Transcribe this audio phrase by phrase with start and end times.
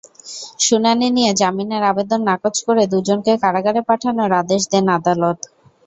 [0.59, 5.37] শুনানি নিয়ে জামিনের আবেদন নাকচ করে দুজনকে কারাগারে পাঠানোর আদেশ দেন আদালত।